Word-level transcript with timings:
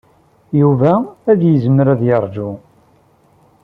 Yuba 0.59 0.93
ad 1.31 1.39
yezmer 1.43 1.87
ad 1.93 2.01
yeṛju. 2.07 2.49